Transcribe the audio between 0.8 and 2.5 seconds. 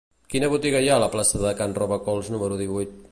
hi ha a la plaça de Can Robacols